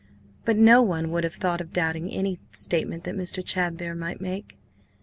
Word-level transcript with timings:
But 0.45 0.57
no 0.57 0.81
one 0.81 1.11
would 1.11 1.23
have 1.23 1.35
thought 1.35 1.61
of 1.61 1.73
doubting 1.73 2.09
any 2.09 2.39
statement 2.51 3.03
that 3.03 3.13
Mr. 3.13 3.45
Chadber 3.45 3.93
might 3.93 4.19
make. 4.19 4.57